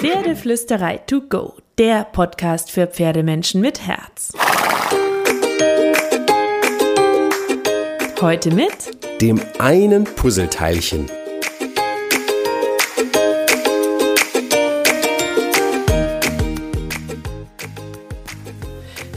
[0.00, 4.32] Pferdeflüsterei to go, der Podcast für Pferdemenschen mit Herz.
[8.20, 8.70] Heute mit
[9.20, 11.10] dem einen Puzzleteilchen.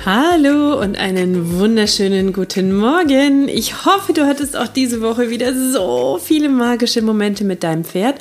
[0.04, 3.48] Hallo und einen wunderschönen guten Morgen.
[3.48, 8.16] Ich hoffe, du hattest auch diese Woche wieder so viele magische Momente mit deinem Pferd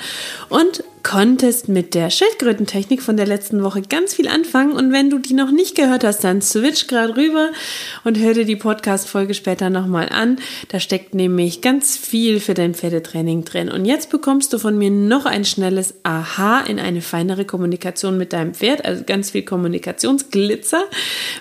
[0.51, 4.73] und konntest mit der Schildkrötentechnik von der letzten Woche ganz viel anfangen.
[4.73, 7.51] Und wenn du die noch nicht gehört hast, dann switch gerade rüber
[8.05, 10.39] und hör dir die Podcast-Folge später nochmal an.
[10.69, 13.71] Da steckt nämlich ganz viel für dein Pferdetraining drin.
[13.71, 18.33] Und jetzt bekommst du von mir noch ein schnelles Aha in eine feinere Kommunikation mit
[18.33, 20.85] deinem Pferd, also ganz viel Kommunikationsglitzer.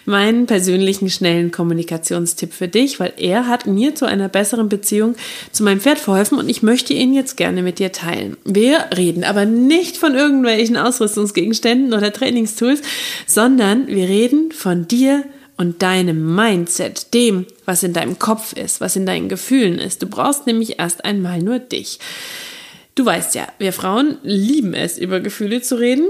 [0.05, 5.15] Meinen persönlichen schnellen Kommunikationstipp für dich, weil er hat mir zu einer besseren Beziehung
[5.51, 8.37] zu meinem Pferd verholfen und ich möchte ihn jetzt gerne mit dir teilen.
[8.45, 12.81] Wir reden aber nicht von irgendwelchen Ausrüstungsgegenständen oder Trainingstools,
[13.27, 15.23] sondern wir reden von dir
[15.57, 20.01] und deinem Mindset, dem, was in deinem Kopf ist, was in deinen Gefühlen ist.
[20.01, 21.99] Du brauchst nämlich erst einmal nur dich.
[22.95, 26.07] Du weißt ja, wir Frauen lieben es, über Gefühle zu reden.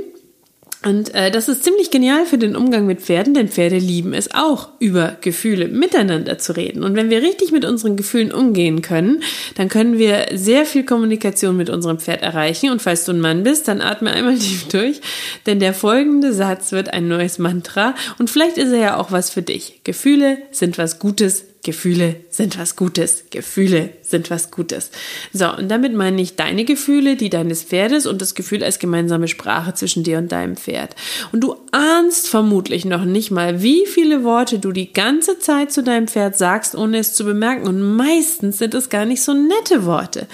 [0.82, 4.34] Und äh, das ist ziemlich genial für den Umgang mit Pferden, denn Pferde lieben es
[4.34, 6.84] auch, über Gefühle miteinander zu reden.
[6.84, 9.22] Und wenn wir richtig mit unseren Gefühlen umgehen können,
[9.56, 12.70] dann können wir sehr viel Kommunikation mit unserem Pferd erreichen.
[12.70, 15.02] Und falls du ein Mann bist, dann atme einmal tief durch,
[15.46, 19.30] denn der folgende Satz wird ein neues Mantra und vielleicht ist er ja auch was
[19.30, 19.82] für dich.
[19.84, 23.26] Gefühle sind was Gutes, Gefühle sind was Gutes.
[23.32, 24.92] Gefühle sind was Gutes.
[25.34, 29.28] So, und damit meine ich deine Gefühle, die deines Pferdes und das Gefühl als gemeinsame
[29.28, 30.96] Sprache zwischen dir und deinem Pferd.
[31.32, 35.84] Und du ahnst vermutlich noch nicht mal, wie viele Worte du die ganze Zeit zu
[35.84, 37.68] deinem Pferd sagst, ohne es zu bemerken.
[37.68, 40.28] Und meistens sind es gar nicht so nette Worte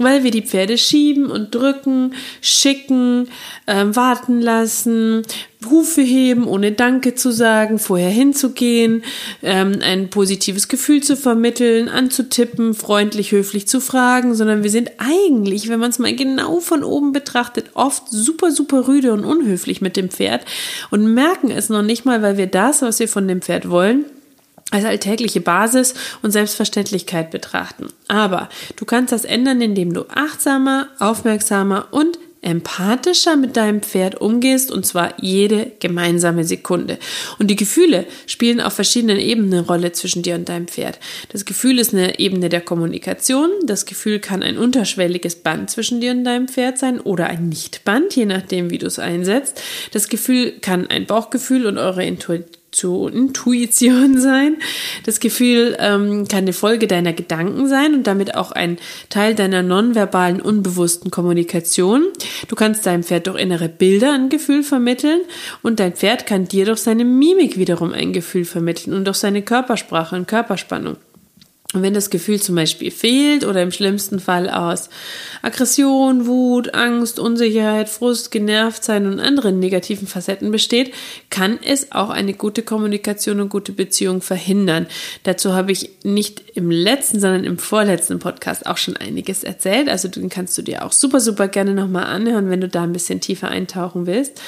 [0.00, 3.28] weil wir die Pferde schieben und drücken, schicken,
[3.66, 5.22] äh, warten lassen,
[5.68, 9.04] Hufe heben, ohne Danke zu sagen, vorher hinzugehen,
[9.42, 15.68] ähm, ein positives Gefühl zu vermitteln, anzutippen, freundlich, höflich zu fragen, sondern wir sind eigentlich,
[15.68, 19.96] wenn man es mal genau von oben betrachtet, oft super, super rüde und unhöflich mit
[19.96, 20.46] dem Pferd
[20.90, 24.06] und merken es noch nicht mal, weil wir das, was wir von dem Pferd wollen,
[24.70, 27.88] als alltägliche Basis und Selbstverständlichkeit betrachten.
[28.08, 34.70] Aber du kannst das ändern, indem du achtsamer, aufmerksamer und empathischer mit deinem Pferd umgehst
[34.70, 36.98] und zwar jede gemeinsame Sekunde.
[37.38, 40.98] Und die Gefühle spielen auf verschiedenen Ebenen eine Rolle zwischen dir und deinem Pferd.
[41.30, 43.50] Das Gefühl ist eine Ebene der Kommunikation.
[43.64, 48.16] Das Gefühl kann ein unterschwelliges Band zwischen dir und deinem Pferd sein oder ein Nichtband,
[48.16, 49.60] je nachdem, wie du es einsetzt.
[49.92, 54.56] Das Gefühl kann ein Bauchgefühl und eure Intuition zu Intuition sein.
[55.04, 59.62] Das Gefühl ähm, kann eine Folge deiner Gedanken sein und damit auch ein Teil deiner
[59.62, 62.04] nonverbalen, unbewussten Kommunikation.
[62.48, 65.20] Du kannst deinem Pferd durch innere Bilder ein Gefühl vermitteln
[65.62, 69.42] und dein Pferd kann dir durch seine Mimik wiederum ein Gefühl vermitteln und durch seine
[69.42, 70.96] Körpersprache und Körperspannung.
[71.72, 74.90] Und wenn das Gefühl zum Beispiel fehlt oder im schlimmsten Fall aus
[75.40, 80.92] Aggression, Wut, Angst, Unsicherheit, Frust, genervt sein und anderen negativen Facetten besteht,
[81.30, 84.88] kann es auch eine gute Kommunikation und gute Beziehung verhindern.
[85.22, 89.88] Dazu habe ich nicht im letzten, sondern im vorletzten Podcast auch schon einiges erzählt.
[89.88, 92.92] Also den kannst du dir auch super, super gerne nochmal anhören, wenn du da ein
[92.92, 94.40] bisschen tiefer eintauchen willst.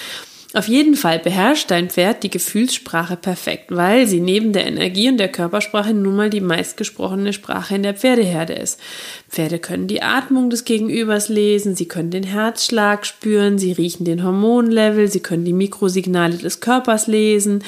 [0.54, 5.16] Auf jeden Fall beherrscht dein Pferd die Gefühlssprache perfekt, weil sie neben der Energie und
[5.16, 8.78] der Körpersprache nun mal die meistgesprochene Sprache in der Pferdeherde ist.
[9.30, 14.22] Pferde können die Atmung des Gegenübers lesen, sie können den Herzschlag spüren, sie riechen den
[14.22, 17.64] Hormonlevel, sie können die Mikrosignale des Körpers lesen,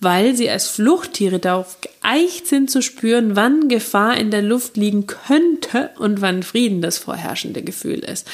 [0.00, 5.06] weil sie als Fluchttiere darauf geeicht sind zu spüren, wann Gefahr in der Luft liegen
[5.06, 8.26] könnte und wann Frieden das vorherrschende Gefühl ist.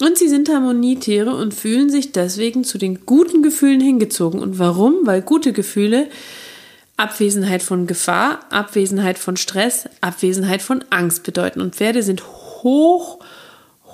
[0.00, 4.40] Und sie sind Harmonietiere und fühlen sich deswegen zu den guten Gefühlen hingezogen.
[4.40, 4.98] Und warum?
[5.04, 6.08] Weil gute Gefühle
[6.96, 11.60] Abwesenheit von Gefahr, Abwesenheit von Stress, Abwesenheit von Angst bedeuten.
[11.60, 12.24] Und Pferde sind
[12.62, 13.20] hoch,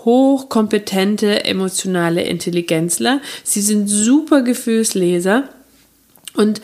[0.05, 3.21] hochkompetente emotionale Intelligenzler.
[3.43, 5.49] Sie sind super Gefühlsleser
[6.35, 6.61] und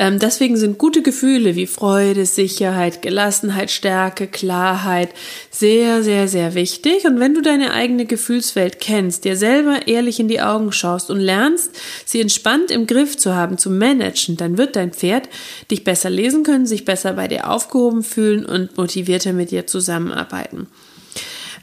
[0.00, 5.10] ähm, deswegen sind gute Gefühle wie Freude, Sicherheit, Gelassenheit, Stärke, Klarheit
[5.50, 7.04] sehr, sehr, sehr wichtig.
[7.04, 11.20] Und wenn du deine eigene Gefühlswelt kennst, dir selber ehrlich in die Augen schaust und
[11.20, 15.28] lernst, sie entspannt im Griff zu haben, zu managen, dann wird dein Pferd
[15.70, 20.66] dich besser lesen können, sich besser bei dir aufgehoben fühlen und motivierter mit dir zusammenarbeiten.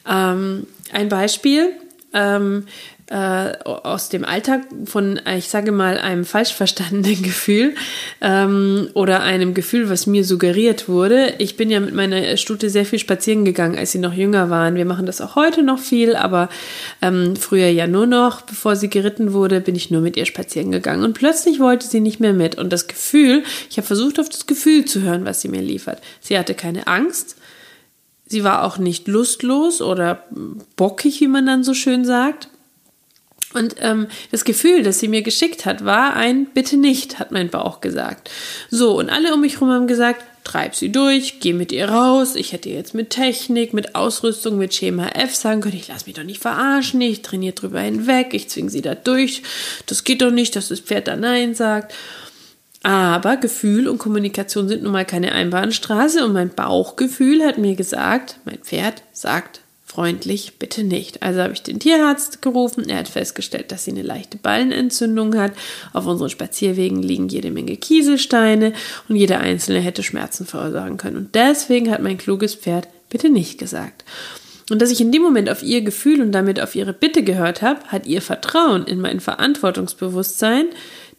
[0.07, 1.71] Ähm, ein Beispiel
[2.13, 2.65] ähm,
[3.09, 7.73] äh, aus dem Alltag von, ich sage mal, einem falsch verstandenen Gefühl
[8.19, 11.33] ähm, oder einem Gefühl, was mir suggeriert wurde.
[11.37, 14.75] Ich bin ja mit meiner Stute sehr viel spazieren gegangen, als sie noch jünger waren.
[14.75, 16.49] Wir machen das auch heute noch viel, aber
[17.01, 20.71] ähm, früher ja nur noch, bevor sie geritten wurde, bin ich nur mit ihr spazieren
[20.71, 21.05] gegangen.
[21.05, 22.57] Und plötzlich wollte sie nicht mehr mit.
[22.57, 26.01] Und das Gefühl, ich habe versucht, auf das Gefühl zu hören, was sie mir liefert.
[26.19, 27.37] Sie hatte keine Angst.
[28.25, 30.25] Sie war auch nicht lustlos oder
[30.75, 32.49] bockig, wie man dann so schön sagt.
[33.53, 37.49] Und ähm, das Gefühl, das sie mir geschickt hat, war ein Bitte nicht, hat mein
[37.49, 38.29] Bauch gesagt.
[38.69, 42.35] So, und alle um mich herum haben gesagt, treib sie durch, geh mit ihr raus.
[42.35, 46.15] Ich hätte jetzt mit Technik, mit Ausrüstung, mit Schema F sagen können, ich lass mich
[46.15, 49.43] doch nicht verarschen, ich trainiere drüber hinweg, ich zwinge sie da durch.
[49.85, 51.93] Das geht doch nicht, dass das Pferd da Nein sagt.
[52.83, 58.37] Aber Gefühl und Kommunikation sind nun mal keine Einbahnstraße und mein Bauchgefühl hat mir gesagt,
[58.45, 59.61] mein Pferd sagt
[59.97, 61.23] freundlich, bitte nicht.
[61.23, 62.87] Also habe ich den Tierarzt gerufen.
[62.87, 65.53] Er hat festgestellt, dass sie eine leichte Ballenentzündung hat.
[65.91, 68.73] Auf unseren Spazierwegen liegen jede Menge Kieselsteine
[69.09, 71.17] und jeder einzelne hätte Schmerzen verursachen können.
[71.17, 74.05] Und deswegen hat mein kluges Pferd bitte nicht gesagt.
[74.69, 77.63] Und dass ich in dem Moment auf ihr Gefühl und damit auf ihre Bitte gehört
[77.63, 80.67] habe, hat ihr Vertrauen in mein Verantwortungsbewusstsein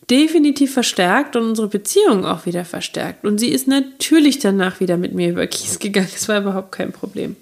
[0.08, 3.26] definitiv verstärkt und unsere Beziehung auch wieder verstärkt.
[3.26, 6.10] Und sie ist natürlich danach wieder mit mir über Kies gegangen.
[6.14, 7.34] Es war überhaupt kein Problem.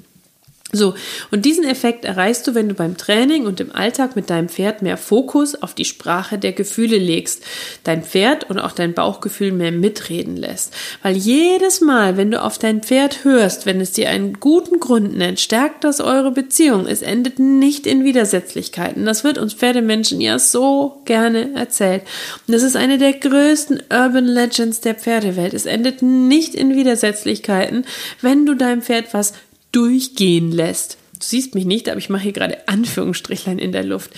[0.73, 0.95] So,
[1.31, 4.83] und diesen Effekt erreichst du, wenn du beim Training und im Alltag mit deinem Pferd
[4.83, 7.45] mehr Fokus auf die Sprache der Gefühle legst,
[7.85, 10.75] dein Pferd und auch dein Bauchgefühl mehr mitreden lässt.
[11.05, 15.17] Weil jedes Mal, wenn du auf dein Pferd hörst, wenn es dir einen guten Grund
[15.17, 16.89] nennt, stärkt das eure Beziehung.
[16.89, 19.07] Es endet nicht in Widersetzlichkeiten.
[19.07, 22.03] Das wird uns Pferdemenschen ja so gerne erzählt.
[22.49, 25.55] Und das ist eine der größten Urban Legends der Pferdewelt.
[25.55, 27.85] Es endet nicht in Widersetzlichkeiten,
[28.21, 29.33] wenn du deinem Pferd was
[29.77, 30.97] durchgehen lässt.
[31.19, 34.11] Du siehst mich nicht, aber ich mache hier gerade Anführungsstrichlein in der Luft.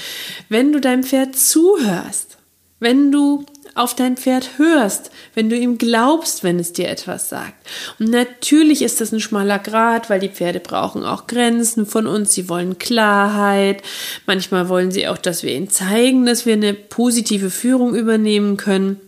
[0.48, 2.38] Wenn du deinem Pferd zuhörst,
[2.80, 3.44] wenn du
[3.74, 7.54] auf dein Pferd hörst, wenn du ihm glaubst, wenn es dir etwas sagt.
[7.98, 12.34] Und natürlich ist das ein schmaler Grad, weil die Pferde brauchen auch Grenzen von uns.
[12.34, 13.82] Sie wollen Klarheit.
[14.26, 19.00] Manchmal wollen sie auch, dass wir ihnen zeigen, dass wir eine positive Führung übernehmen können.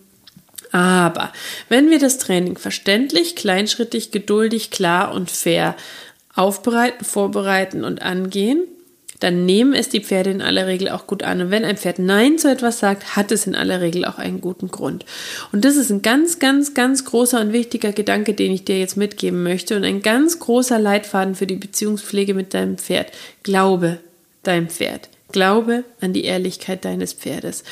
[0.73, 1.33] Aber
[1.69, 5.75] wenn wir das Training verständlich, kleinschrittig, geduldig, klar und fair
[6.35, 8.67] aufbereiten, vorbereiten und angehen,
[9.21, 11.43] dann nehmen es die Pferde in aller Regel auch gut an.
[11.43, 14.41] Und wenn ein Pferd Nein zu etwas sagt, hat es in aller Regel auch einen
[14.41, 15.05] guten Grund.
[15.53, 18.97] Und das ist ein ganz, ganz, ganz großer und wichtiger Gedanke, den ich dir jetzt
[18.97, 23.13] mitgeben möchte und ein ganz großer Leitfaden für die Beziehungspflege mit deinem Pferd.
[23.43, 23.99] Glaube
[24.43, 25.11] deinem Pferd.
[25.33, 27.63] Glaube an die Ehrlichkeit deines Pferdes.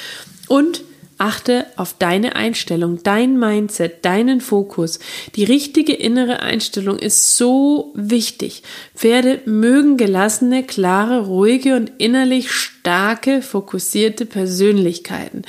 [0.49, 0.83] Und
[1.19, 5.01] Achte auf deine Einstellung, dein Mindset, deinen Fokus.
[5.35, 8.63] Die richtige innere Einstellung ist so wichtig.
[8.95, 15.43] Pferde mögen gelassene, klare, ruhige und innerlich starke, fokussierte Persönlichkeiten.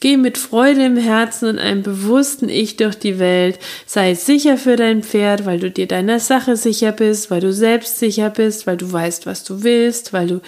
[0.00, 3.58] Geh mit Freude im Herzen und einem bewussten Ich durch die Welt.
[3.86, 7.98] Sei sicher für dein Pferd, weil du dir deiner Sache sicher bist, weil du selbst
[7.98, 10.40] sicher bist, weil du weißt, was du willst, weil du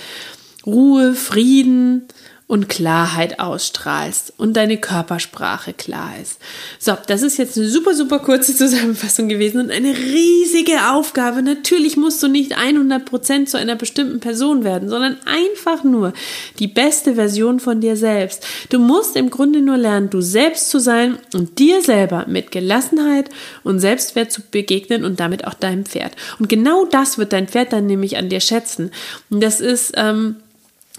[0.67, 2.07] Ruhe, Frieden,
[2.49, 6.41] und Klarheit ausstrahlst und deine Körpersprache klar ist.
[6.79, 11.43] So, das ist jetzt eine super, super kurze Zusammenfassung gewesen und eine riesige Aufgabe.
[11.43, 16.15] Natürlich musst du nicht 100% zu einer bestimmten Person werden, sondern einfach nur
[16.59, 18.47] die beste Version von dir selbst.
[18.71, 23.29] Du musst im Grunde nur lernen, du selbst zu sein und dir selber mit Gelassenheit
[23.63, 26.13] und Selbstwert zu begegnen und damit auch deinem Pferd.
[26.39, 28.91] Und genau das wird dein Pferd dann nämlich an dir schätzen.
[29.29, 30.37] Und das ist, ähm,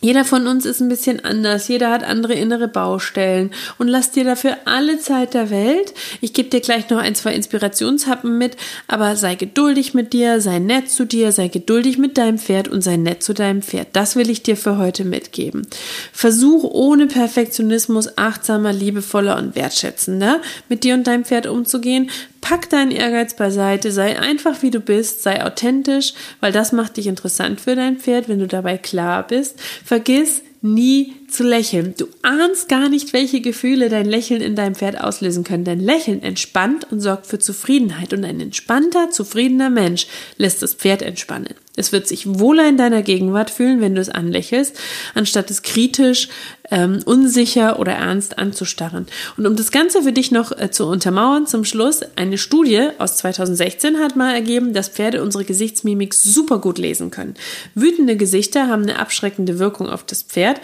[0.01, 4.23] jeder von uns ist ein bisschen anders, jeder hat andere innere Baustellen und lass dir
[4.23, 5.93] dafür alle Zeit der Welt.
[6.21, 8.55] Ich gebe dir gleich noch ein, zwei Inspirationshappen mit,
[8.87, 12.81] aber sei geduldig mit dir, sei nett zu dir, sei geduldig mit deinem Pferd und
[12.81, 13.87] sei nett zu deinem Pferd.
[13.93, 15.67] Das will ich dir für heute mitgeben.
[16.13, 22.09] Versuch ohne Perfektionismus achtsamer, liebevoller und wertschätzender mit dir und deinem Pferd umzugehen.
[22.41, 27.07] Pack deinen Ehrgeiz beiseite, sei einfach wie du bist, sei authentisch, weil das macht dich
[27.07, 29.59] interessant für dein Pferd, wenn du dabei klar bist.
[29.83, 31.93] Vergiss nie zu lächeln.
[31.97, 35.63] Du ahnst gar nicht, welche Gefühle dein Lächeln in deinem Pferd auslösen können.
[35.63, 38.13] Dein Lächeln entspannt und sorgt für Zufriedenheit.
[38.13, 40.07] Und ein entspannter, zufriedener Mensch
[40.37, 41.55] lässt das Pferd entspannen.
[41.79, 44.77] Es wird sich wohler in deiner Gegenwart fühlen, wenn du es anlächelst,
[45.15, 46.27] anstatt es kritisch,
[46.71, 49.07] ähm, unsicher oder ernst anzustarren.
[49.37, 53.15] Und um das Ganze für dich noch äh, zu untermauern, zum Schluss, eine Studie aus
[53.17, 57.35] 2016 hat mal ergeben, dass Pferde unsere Gesichtsmimik super gut lesen können.
[57.75, 60.59] Wütende Gesichter haben eine abschreckende Wirkung auf das Pferd.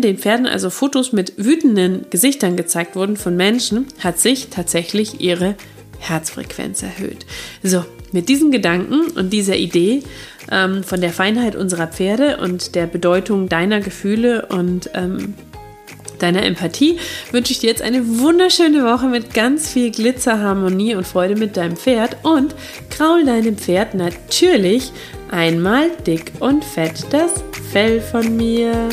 [0.00, 5.54] Den Pferden also Fotos mit wütenden Gesichtern gezeigt wurden von Menschen, hat sich tatsächlich ihre
[5.98, 7.26] Herzfrequenz erhöht.
[7.62, 10.02] So, mit diesen Gedanken und dieser Idee
[10.50, 15.34] ähm, von der Feinheit unserer Pferde und der Bedeutung deiner Gefühle und ähm,
[16.18, 16.98] deiner Empathie
[17.30, 21.56] wünsche ich dir jetzt eine wunderschöne Woche mit ganz viel Glitzer, Harmonie und Freude mit
[21.56, 22.54] deinem Pferd und
[22.90, 24.92] kraul deinem Pferd natürlich
[25.30, 27.32] einmal dick und fett das
[27.72, 28.88] Fell von mir.